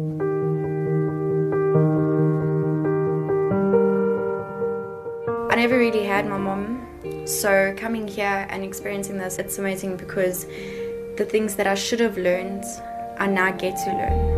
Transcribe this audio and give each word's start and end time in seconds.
never 5.56 5.76
really 5.76 6.04
had 6.04 6.24
my 6.28 6.38
mom, 6.38 6.86
so 7.26 7.74
coming 7.76 8.06
here 8.06 8.46
and 8.48 8.62
experiencing 8.62 9.18
this, 9.18 9.38
it's 9.38 9.58
amazing 9.58 9.96
because 9.96 10.44
the 11.16 11.26
things 11.28 11.56
that 11.56 11.66
I 11.66 11.74
should 11.74 11.98
have 11.98 12.16
learned, 12.16 12.62
I 13.18 13.26
now 13.26 13.50
get 13.50 13.76
to 13.86 13.90
learn. 13.90 14.36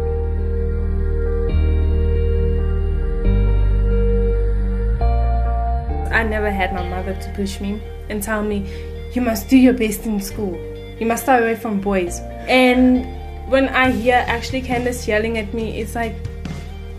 I 6.11 6.22
never 6.22 6.51
had 6.51 6.72
my 6.72 6.88
mother 6.88 7.13
to 7.13 7.33
push 7.37 7.61
me 7.61 7.83
and 8.08 8.22
tell 8.22 8.42
me, 8.42 8.67
you 9.13 9.21
must 9.21 9.51
do 9.51 9.58
your 9.58 9.74
best 9.74 10.06
in 10.06 10.22
school. 10.22 10.58
You 10.99 11.04
must 11.04 11.24
stay 11.24 11.37
away 11.37 11.54
from 11.54 11.83
boys. 11.83 12.19
And 12.49 13.19
when 13.51 13.69
I 13.69 13.90
hear 13.90 14.24
actually 14.28 14.62
Candace 14.62 15.08
yelling 15.08 15.37
at 15.37 15.53
me, 15.53 15.80
it's 15.80 15.96
like, 15.96 16.14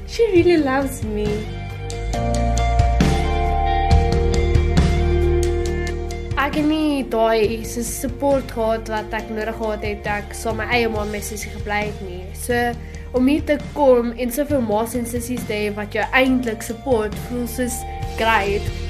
she 0.06 0.24
really 0.34 0.58
loves 0.58 1.02
me. 1.04 1.28
Ek 6.42 6.58
het 6.58 6.68
nie 6.68 7.06
daai 7.08 7.64
se 7.64 7.86
support 7.88 8.52
gehad 8.52 8.90
wat 8.92 9.14
ek 9.16 9.30
nodig 9.32 9.56
gehad 9.62 9.86
het 9.88 10.10
ek 10.18 10.36
saam 10.36 10.60
my 10.60 10.68
eie 10.76 10.90
ma 10.92 11.06
my 11.08 11.22
sussie 11.24 11.54
gebly 11.54 11.86
het 11.86 12.04
nie. 12.04 12.26
So 12.36 12.74
om 13.16 13.32
hier 13.32 13.46
te 13.48 13.60
kom 13.78 14.12
en 14.12 14.36
soveel 14.36 14.66
ma's 14.68 14.98
en 15.00 15.08
sissies 15.08 15.48
te 15.48 15.56
hê 15.56 15.74
wat 15.78 15.96
jou 15.96 16.04
eintlik 16.12 16.66
support, 16.68 17.16
voel 17.30 17.48
soos 17.48 17.80
great. 18.20 18.81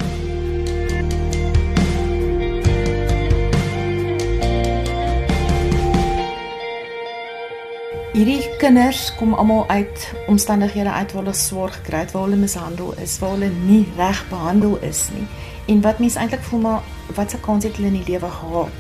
Hierdie 8.12 8.44
kinders 8.60 9.06
kom 9.16 9.32
almal 9.40 9.62
uit 9.70 10.14
omstandighede 10.28 10.92
uit 10.92 11.14
waar 11.14 11.22
hulle 11.24 11.34
swaar 11.34 11.70
gekry 11.72 12.02
het, 12.02 12.10
waar 12.12 12.26
hulle 12.26 12.36
mishandel 12.36 12.90
is, 13.00 13.14
waar 13.22 13.38
hulle 13.38 13.48
nie 13.64 13.86
reg 13.96 14.20
behandel 14.28 14.74
is 14.84 15.06
nie. 15.16 15.24
En 15.72 15.80
wat 15.86 16.02
mense 16.04 16.20
eintlik 16.20 16.42
voel 16.50 16.60
maar 16.60 16.90
wat 17.16 17.32
se 17.32 17.38
kans 17.40 17.64
het 17.64 17.78
hulle 17.80 17.88
in 17.88 18.02
die 18.02 18.10
lewe 18.10 18.28
gehad? 18.28 18.74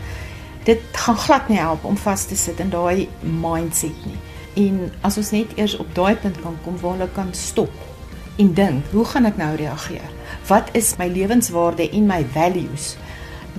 Dit 0.67 0.83
gaan 0.91 1.15
glad 1.15 1.47
nie 1.47 1.61
help 1.61 1.85
om 1.87 1.95
vas 1.97 2.25
te 2.27 2.35
sit 2.35 2.59
in 2.59 2.73
daai 2.73 3.07
mindset 3.21 4.01
nie. 4.03 4.17
En 4.65 4.81
as 5.07 5.15
ons 5.21 5.31
net 5.31 5.53
eers 5.55 5.77
op 5.79 5.95
daai 5.95 6.19
punt 6.19 6.41
kan 6.41 6.57
kom 6.65 6.75
waar 6.81 6.97
hulle 6.97 7.07
kan 7.15 7.31
stop 7.31 7.71
en 8.35 8.51
dink, 8.57 8.91
hoe 8.91 9.05
gaan 9.13 9.29
ek 9.29 9.39
nou 9.39 9.53
reageer? 9.55 10.11
Wat 10.49 10.73
is 10.75 10.97
my 10.99 11.07
lewenswaarde 11.07 11.87
en 11.87 12.11
my 12.11 12.19
values? 12.35 12.97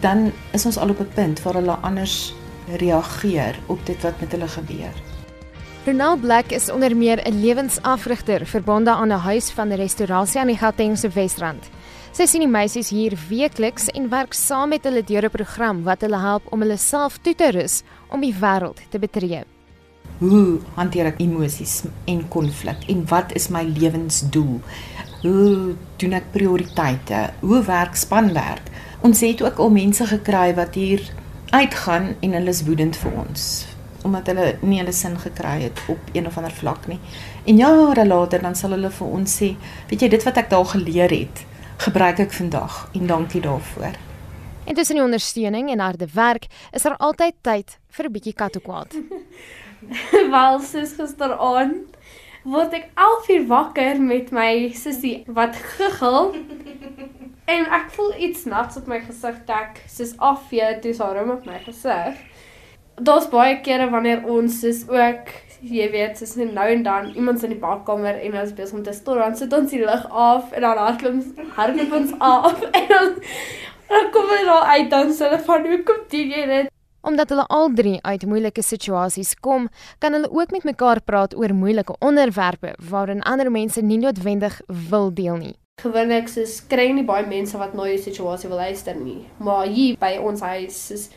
Dan 0.05 0.34
is 0.53 0.69
ons 0.69 0.77
al 0.77 0.92
op 0.92 1.01
'n 1.01 1.14
punt 1.14 1.42
waar 1.42 1.55
hulle 1.55 1.81
anders 1.81 2.34
reageer 2.77 3.57
op 3.67 3.81
dit 3.86 4.03
wat 4.03 4.20
met 4.20 4.33
hulle 4.33 4.48
gebeur. 4.48 5.11
Ronald 5.84 6.20
Black 6.20 6.52
is 6.52 6.70
onder 6.70 6.97
meer 6.97 7.19
'n 7.27 7.41
lewensafrigter 7.41 8.47
verbonde 8.47 8.91
aan 8.91 9.08
'n 9.08 9.19
huis 9.19 9.50
van 9.50 9.72
restaurasie 9.72 10.41
aan 10.41 10.47
die 10.47 10.56
Gautengse 10.56 11.08
Wesrand. 11.08 11.69
Sy 12.12 12.27
sien 12.27 12.41
die 12.41 12.48
meisies 12.48 12.89
hier 12.89 13.19
weekliks 13.28 13.89
en 13.89 14.08
werk 14.08 14.33
saam 14.33 14.69
met 14.69 14.84
hulle 14.84 15.05
deur 15.05 15.24
'n 15.24 15.30
program 15.30 15.83
wat 15.83 16.00
hulle 16.00 16.19
help 16.19 16.42
om 16.52 16.61
hulle 16.61 16.77
self 16.77 17.19
toe 17.19 17.34
te 17.34 17.50
rus 17.50 17.83
om 18.11 18.20
die 18.20 18.34
wêreld 18.41 18.78
te 18.91 18.98
betree. 18.98 19.44
Hoe 20.19 20.61
hanteer 20.74 21.06
ek 21.06 21.20
emosies 21.20 21.83
en 22.05 22.28
konflik 22.28 22.78
en 22.86 23.06
wat 23.08 23.33
is 23.34 23.48
my 23.48 23.62
lewensdoel? 23.62 24.61
Hoe 25.22 25.74
doen 25.96 26.12
ek 26.12 26.33
prioriteite? 26.33 27.30
Hoe 27.41 27.62
werk 27.64 27.96
spanwerk? 27.96 28.70
Ons 29.00 29.20
het 29.20 29.42
ook 29.42 29.58
al 29.58 29.70
mense 29.70 30.06
gekry 30.06 30.55
wat 30.55 30.74
hier 30.74 31.00
uitgaan 31.50 32.14
en 32.20 32.33
hulle 32.33 32.48
is 32.48 32.64
woedend 32.64 32.96
vir 32.96 33.12
ons 33.27 33.67
omdat 34.05 34.27
hulle 34.27 34.47
nie 34.61 34.78
hulle 34.81 34.92
sin 34.92 35.19
gekry 35.19 35.61
het 35.62 35.81
op 35.89 36.12
een 36.12 36.27
of 36.27 36.36
ander 36.36 36.53
vlak 36.53 36.86
nie. 36.91 36.98
En 37.47 37.56
jare 37.56 38.06
later 38.06 38.42
dan 38.42 38.55
sal 38.55 38.75
hulle 38.77 38.91
vir 38.91 39.06
ons 39.19 39.36
sê, 39.41 39.53
weet 39.91 40.03
jy 40.03 40.08
dit 40.08 40.25
wat 40.27 40.41
ek 40.42 40.50
daar 40.50 40.67
geleer 40.75 41.14
het, 41.14 41.45
gebruik 41.86 42.25
ek 42.27 42.33
vandag 42.33 42.89
en 42.95 43.06
dankie 43.06 43.42
daarvoor. 43.42 43.98
En 44.64 44.75
tussen 44.75 44.95
die 44.95 45.05
ondersteuning 45.05 45.70
en 45.70 45.79
harde 45.79 46.07
werk 46.14 46.46
is 46.70 46.83
daar 46.83 46.96
altyd 46.96 47.35
tyd 47.40 47.79
vir 47.90 48.07
'n 48.07 48.13
bietjie 48.13 48.35
kattekwaad. 48.35 48.95
Wel, 50.34 50.61
sis 50.61 50.95
gisteraand 50.95 51.96
word 52.45 52.73
ek 52.74 52.90
11 52.95 53.29
uur 53.29 53.46
wakker 53.46 54.01
met 54.02 54.30
my 54.30 54.70
sussie 54.74 55.24
wat 55.27 55.57
giggel. 55.57 56.34
en 57.55 57.67
ek 57.67 57.90
voel 57.90 58.14
iets 58.19 58.45
nats 58.45 58.77
op 58.77 58.86
my 58.86 59.01
gesig 59.01 59.39
tek, 59.46 59.83
soos 59.86 60.14
afvee 60.19 60.79
toe 60.83 60.95
sy 60.95 61.11
rum 61.14 61.30
op 61.30 61.46
my 61.46 61.58
gesig 61.67 62.19
daar's 63.05 63.29
baie 63.33 63.61
kere 63.67 63.89
wanneer 63.90 64.24
ons 64.29 64.63
is 64.68 64.83
ook 64.89 65.33
jy 65.63 65.86
weet 65.92 66.18
soos 66.18 66.35
nou 66.40 66.67
en 66.74 66.83
dan 66.83 67.13
iemand 67.14 67.42
in 67.46 67.55
die 67.55 67.63
badkamer 67.63 68.18
en 68.18 68.36
ons 68.40 68.55
besig 68.58 68.79
om 68.79 68.83
te 68.83 68.95
stoor 68.96 69.23
dan 69.23 69.36
sit 69.39 69.52
ons 69.55 69.70
die 69.70 69.83
lig 69.85 70.07
af 70.11 70.52
en 70.52 70.67
dan 70.67 70.80
hardloop 70.83 71.42
hardloop 71.58 71.96
ons 72.01 72.14
af 72.35 72.63
en 72.70 72.86
dan 72.90 73.17
dan 73.92 74.13
kom 74.14 74.30
hulle 74.33 74.46
daar 74.51 74.70
uit 74.77 74.90
dan 74.90 75.13
sê 75.14 75.29
hulle 75.29 75.42
van 75.48 75.67
hoe 75.70 75.83
kom 75.90 76.07
dit 76.11 76.36
jy 76.36 76.46
dit 76.55 76.70
Omdat 77.02 77.33
hulle 77.35 77.45
al 77.51 77.73
drie 77.74 77.96
uit 78.07 78.24
moeilike 78.30 78.63
situasies 78.63 79.33
kom, 79.42 79.64
kan 79.98 80.14
hulle 80.14 80.29
ook 80.30 80.52
met 80.55 80.63
mekaar 80.69 81.01
praat 81.02 81.33
oor 81.34 81.51
moeilike 81.51 81.96
onderwerpe 81.98 82.77
waarin 82.90 83.24
ander 83.27 83.51
mense 83.51 83.83
nie 83.83 83.98
noodwendig 83.98 84.61
wil 84.90 85.11
deel 85.11 85.40
nie. 85.40 85.57
Gewoonlik 85.83 86.30
is 86.39 86.61
kry 86.70 86.92
nie 86.95 87.02
baie 87.02 87.27
mense 87.27 87.58
wat 87.58 87.74
na 87.74 87.89
jou 87.90 87.98
situasie 88.05 88.52
wil 88.52 88.63
luister 88.63 88.95
nie, 88.95 89.24
maar 89.42 89.67
hier 89.67 89.98
by 89.98 90.13
ons 90.23 90.46
huis 90.46 90.79
is 90.95 91.08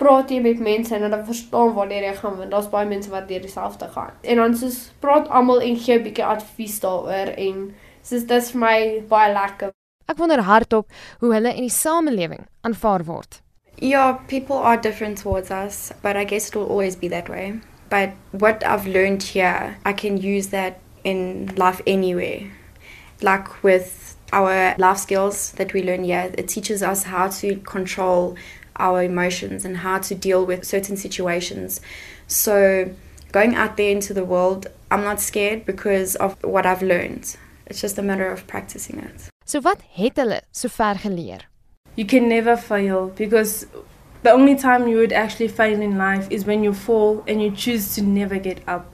praat 0.00 0.30
jy 0.32 0.40
met 0.40 0.60
mense 0.64 0.94
en 0.96 1.10
dan 1.10 1.26
verstaan 1.26 1.74
waar 1.76 1.92
jy 1.92 2.14
gaan 2.16 2.36
want 2.38 2.50
daar's 2.54 2.70
baie 2.72 2.88
mense 2.88 3.10
wat 3.12 3.28
deur 3.28 3.42
dieselfde 3.44 3.88
gaan. 3.92 4.16
En 4.22 4.36
dan 4.36 4.56
soos 4.56 4.78
praat 5.04 5.28
almal 5.28 5.60
en 5.60 5.76
gee 5.76 5.98
'n 5.98 6.02
bietjie 6.02 6.24
advies 6.24 6.80
daaroor 6.80 7.34
en 7.36 7.74
soos 8.02 8.24
dit 8.26 8.42
is 8.42 8.50
vir 8.50 8.60
my 8.60 9.04
baie 9.08 9.32
lekker. 9.32 9.70
Ek 10.08 10.18
wonder 10.18 10.42
hardop 10.42 10.86
hoe 11.20 11.34
hulle 11.34 11.54
in 11.54 11.62
die 11.68 11.76
samelewing 11.76 12.46
aanvaar 12.60 13.04
word. 13.04 13.42
Yeah, 13.76 14.18
people 14.26 14.56
are 14.56 14.80
different 14.80 15.22
towards 15.22 15.50
us, 15.50 15.92
but 16.02 16.16
I 16.16 16.24
guess 16.24 16.48
it 16.48 16.54
will 16.54 16.68
always 16.68 16.96
be 16.96 17.08
that 17.08 17.28
way. 17.28 17.60
But 17.88 18.10
what 18.30 18.64
I've 18.64 18.86
learned 18.86 19.22
here, 19.22 19.76
I 19.84 19.92
can 19.92 20.16
use 20.16 20.48
that 20.48 20.74
in 21.02 21.50
life 21.56 21.82
anywhere. 21.86 22.50
Like 23.22 23.62
with 23.62 24.16
our 24.32 24.74
life 24.78 24.98
skills 24.98 25.52
that 25.52 25.72
we 25.72 25.82
learn 25.82 26.04
here, 26.04 26.30
it 26.36 26.48
teaches 26.48 26.82
us 26.82 27.04
how 27.04 27.28
to 27.28 27.56
control 27.56 28.36
our 28.80 29.02
emotions 29.02 29.64
and 29.64 29.78
how 29.78 29.98
to 29.98 30.14
deal 30.14 30.44
with 30.44 30.64
certain 30.64 30.96
situations. 30.96 31.80
So, 32.26 32.90
going 33.32 33.54
out 33.54 33.76
there 33.76 33.90
into 33.90 34.14
the 34.14 34.24
world, 34.24 34.66
I'm 34.90 35.04
not 35.04 35.20
scared 35.20 35.64
because 35.64 36.16
of 36.16 36.42
what 36.42 36.66
I've 36.66 36.82
learned. 36.82 37.36
It's 37.66 37.80
just 37.80 37.98
a 37.98 38.02
matter 38.02 38.30
of 38.30 38.46
practicing 38.46 38.98
it. 38.98 39.30
So 39.44 39.60
wat 39.60 39.82
het 39.94 40.16
hulle 40.16 40.40
sover 40.50 40.96
geleer? 40.98 41.40
You 41.96 42.04
can 42.04 42.28
never 42.28 42.56
fail 42.56 43.12
because 43.16 43.66
the 44.22 44.30
only 44.30 44.54
time 44.54 44.88
you 44.88 44.96
would 44.98 45.12
actually 45.12 45.48
fail 45.48 45.80
in 45.80 45.98
life 45.98 46.26
is 46.30 46.44
when 46.44 46.62
you 46.62 46.72
fall 46.72 47.24
and 47.26 47.42
you 47.42 47.50
choose 47.50 47.94
to 47.94 48.02
never 48.02 48.38
get 48.38 48.60
up. 48.68 48.92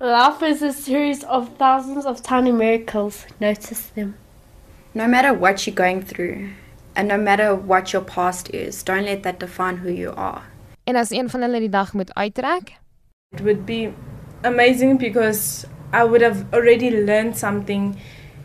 Life 0.00 0.42
is 0.42 0.62
a 0.62 0.72
series 0.72 1.24
of 1.24 1.56
thousands 1.56 2.04
of 2.04 2.22
tiny 2.22 2.52
miracles. 2.52 3.24
Notice 3.40 3.86
them. 3.94 4.16
No 4.94 5.06
matter 5.06 5.32
what 5.32 5.66
you're 5.66 5.74
going 5.74 6.02
through, 6.02 6.50
And 6.96 7.08
no 7.08 7.18
matter 7.18 7.54
what 7.54 7.92
your 7.92 8.02
past 8.02 8.48
is, 8.54 8.82
don't 8.82 9.04
let 9.04 9.22
that 9.22 9.38
define 9.38 9.76
who 9.76 9.90
you 9.90 10.12
are. 10.16 10.42
En 10.84 10.96
as 10.96 11.10
een 11.10 11.30
van 11.30 11.40
hulle 11.40 11.58
die 11.58 11.68
dag 11.68 11.92
moet 11.92 12.14
uittrek? 12.14 12.72
It 13.32 13.40
would 13.40 13.66
be 13.66 13.92
amazing 14.42 14.98
because 14.98 15.66
I 15.92 16.04
would 16.04 16.22
have 16.22 16.44
already 16.52 16.90
learned 16.90 17.36
something 17.36 17.96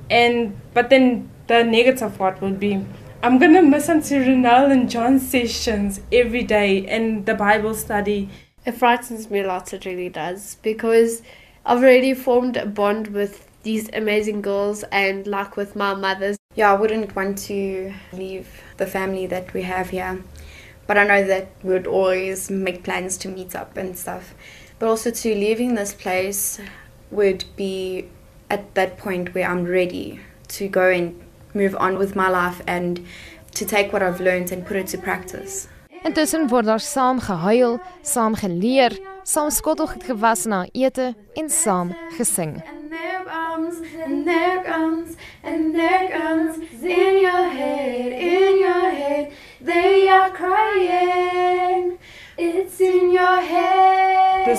and 0.09 0.53
but 0.73 0.89
then 0.89 1.29
the 1.47 1.63
negative 1.63 2.17
part 2.17 2.41
would 2.41 2.59
be 2.59 2.85
I'm 3.23 3.37
going 3.37 3.53
to 3.53 3.61
miss 3.61 3.87
Auntie 3.87 4.15
Ronel 4.15 4.71
and 4.71 4.89
John's 4.89 5.29
sessions 5.29 6.01
every 6.11 6.41
day 6.41 6.87
and 6.87 7.23
the 7.27 7.35
Bible 7.35 7.75
study. 7.75 8.29
It 8.65 8.71
frightens 8.71 9.29
me 9.29 9.41
a 9.41 9.47
lot, 9.47 9.71
it 9.73 9.85
really 9.85 10.09
does, 10.09 10.57
because 10.63 11.21
I've 11.63 11.83
already 11.83 12.15
formed 12.15 12.57
a 12.57 12.65
bond 12.65 13.07
with 13.09 13.47
these 13.61 13.91
amazing 13.93 14.41
girls 14.41 14.83
and 14.91 15.27
like 15.27 15.55
with 15.55 15.75
my 15.75 15.93
mothers. 15.93 16.40
Yeah, 16.53 16.73
I 16.73 16.75
wouldn't 16.75 17.15
want 17.15 17.37
to 17.47 17.93
leave 18.11 18.47
the 18.75 18.85
family 18.85 19.25
that 19.27 19.53
we 19.53 19.61
have 19.61 19.91
here. 19.91 20.21
But 20.85 20.97
I 20.97 21.05
know 21.05 21.25
that 21.25 21.47
we 21.63 21.71
would 21.71 21.87
always 21.87 22.51
make 22.51 22.83
plans 22.83 23.17
to 23.19 23.29
meet 23.29 23.55
up 23.55 23.77
and 23.77 23.97
stuff. 23.97 24.33
But 24.77 24.89
also 24.89 25.11
to 25.11 25.33
leaving 25.33 25.75
this 25.75 25.93
place 25.93 26.59
would 27.09 27.45
be 27.55 28.09
at 28.49 28.75
that 28.75 28.97
point 28.97 29.33
where 29.33 29.47
I'm 29.47 29.63
ready 29.63 30.19
to 30.49 30.67
go 30.67 30.89
and 30.89 31.21
move 31.53 31.75
on 31.79 31.97
with 31.97 32.17
my 32.17 32.27
life 32.27 32.61
and 32.67 33.05
to 33.53 33.65
take 33.65 33.93
what 33.93 34.03
I've 34.03 34.19
learned 34.19 34.51
and 34.51 34.65
put 34.65 34.75
it 34.75 34.87
to 34.87 34.97
practice. 34.97 35.69
Intussen 36.03 36.49
word 36.49 36.65
daar 36.65 36.81
saam 36.81 37.19
gehuil, 37.21 37.77
saam 38.01 38.35
geleer, 38.35 38.97
saam 39.23 39.51
skottelgoed 39.53 40.03
gewas 40.03 40.47
na 40.49 40.65
ete 40.73 41.13
en 41.37 41.49
saam 41.49 41.93
gesing. 42.17 42.57
comes, 43.61 43.81
and 44.03 44.27
there 44.27 44.63
comes, 44.63 45.17
and 45.43 45.75
there 45.75 46.09
comes 46.09 46.20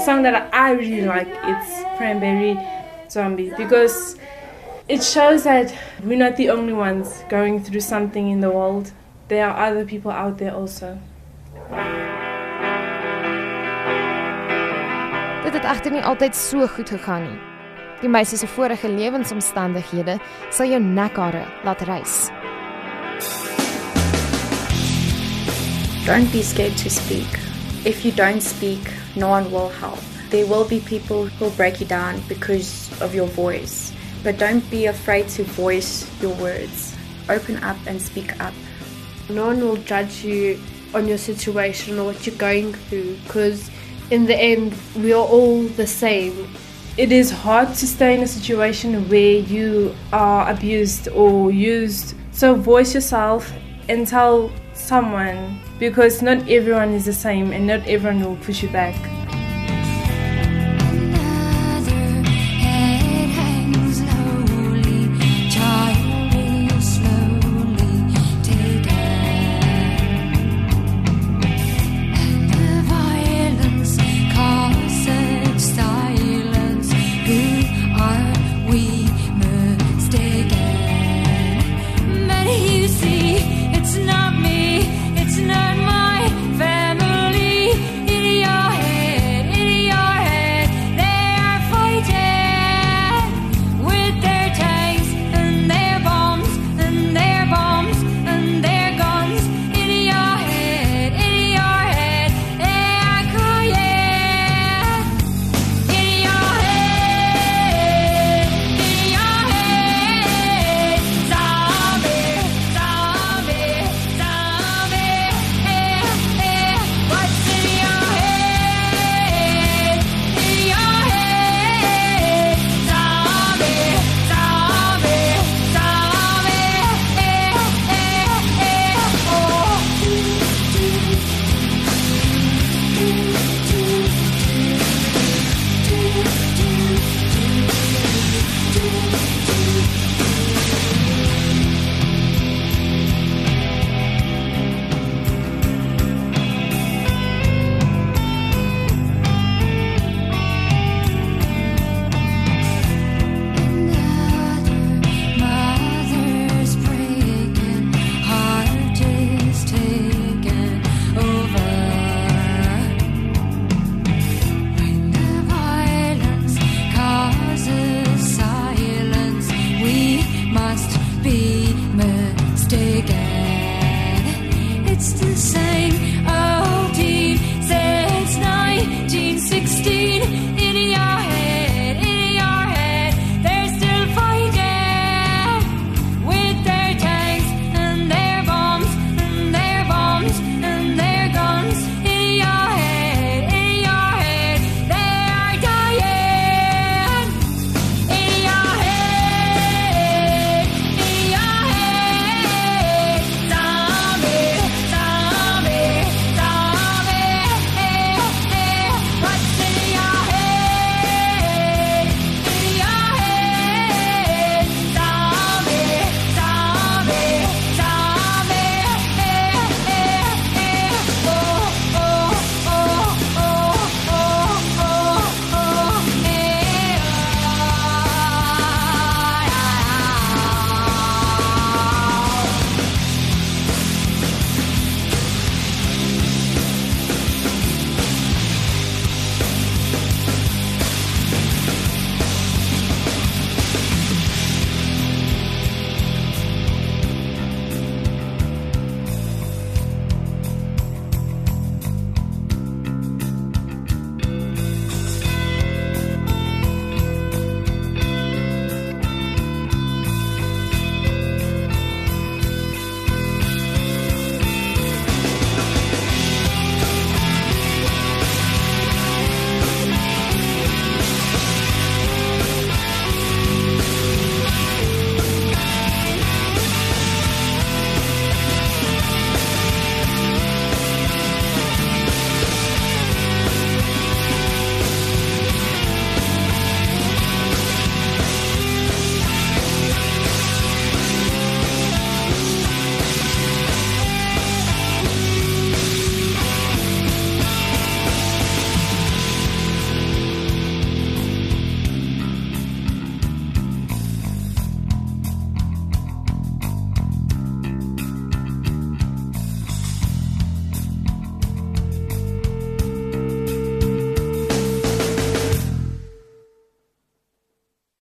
song 0.04 0.22
that 0.22 0.48
I 0.52 0.72
really 0.72 1.06
like 1.06 1.28
it's 1.44 1.84
Cranberry 1.96 2.58
zombie 3.08 3.52
because 3.56 4.16
it 4.88 5.02
shows 5.02 5.44
that 5.44 5.72
we're 6.02 6.18
not 6.18 6.36
the 6.36 6.50
only 6.50 6.72
ones 6.72 7.22
going 7.28 7.62
through 7.62 7.80
something 7.82 8.30
in 8.30 8.40
the 8.40 8.50
world. 8.50 8.90
There 9.28 9.46
are 9.46 9.70
other 9.70 9.84
people 9.84 10.10
out 10.10 10.38
there 10.38 10.54
also. 10.54 10.98
Dit 15.44 15.54
het 15.54 15.64
egter 15.64 15.92
nie 15.92 16.02
altyd 16.02 16.36
so 16.36 16.66
goed 16.66 16.90
gegaan 16.90 17.22
nie. 17.22 17.38
Die 18.00 18.10
meisie 18.10 18.38
se 18.38 18.46
vorige 18.46 18.88
lewensomstandighede 18.88 20.18
sal 20.50 20.66
jou 20.66 20.80
nekhare 20.82 21.46
laat 21.62 21.86
rys. 21.86 22.30
Don't 26.06 26.32
be 26.32 26.42
scared 26.42 26.76
to 26.82 26.90
speak. 26.90 27.38
If 27.84 28.04
you 28.04 28.10
don't 28.14 28.42
speak, 28.42 29.01
no 29.16 29.28
one 29.28 29.50
will 29.50 29.68
help. 29.68 29.98
There 30.30 30.46
will 30.46 30.66
be 30.66 30.80
people 30.80 31.26
who 31.26 31.44
will 31.44 31.52
break 31.52 31.80
you 31.80 31.86
down 31.86 32.22
because 32.28 32.90
of 33.00 33.14
your 33.14 33.26
voice. 33.26 33.92
But 34.22 34.38
don't 34.38 34.68
be 34.70 34.86
afraid 34.86 35.28
to 35.30 35.44
voice 35.44 36.08
your 36.22 36.34
words. 36.36 36.96
Open 37.28 37.62
up 37.62 37.76
and 37.86 38.00
speak 38.00 38.40
up. 38.40 38.54
No 39.28 39.46
one 39.46 39.60
will 39.60 39.76
judge 39.76 40.24
you 40.24 40.60
on 40.94 41.08
your 41.08 41.18
situation 41.18 41.98
or 41.98 42.04
what 42.04 42.26
you're 42.26 42.36
going 42.36 42.72
through 42.74 43.16
because 43.24 43.70
in 44.10 44.26
the 44.26 44.36
end 44.36 44.74
we 44.96 45.12
are 45.12 45.24
all 45.24 45.62
the 45.62 45.86
same. 45.86 46.48
It 46.96 47.10
is 47.10 47.30
hard 47.30 47.68
to 47.68 47.86
stay 47.86 48.14
in 48.14 48.22
a 48.22 48.26
situation 48.26 49.08
where 49.08 49.38
you 49.38 49.94
are 50.12 50.50
abused 50.50 51.08
or 51.08 51.50
used. 51.50 52.14
So 52.32 52.54
voice 52.54 52.94
yourself 52.94 53.50
and 53.88 54.06
tell 54.06 54.52
someone 54.74 55.58
because 55.82 56.22
not 56.22 56.48
everyone 56.48 56.90
is 56.94 57.06
the 57.06 57.12
same 57.12 57.50
and 57.52 57.66
not 57.66 57.84
everyone 57.88 58.20
will 58.20 58.36
push 58.36 58.62
you 58.62 58.68
back. 58.68 58.94